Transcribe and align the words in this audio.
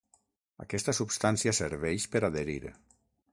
Aquesta 0.63 0.95
substància 0.99 1.53
serveix 1.59 2.09
per 2.17 2.23
adherir. 2.31 2.59